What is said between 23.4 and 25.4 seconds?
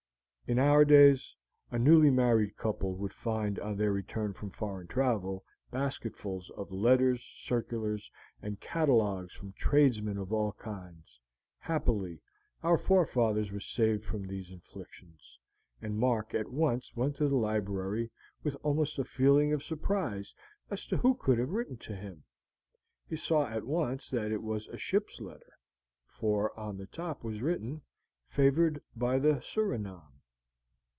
at once that it was a ship's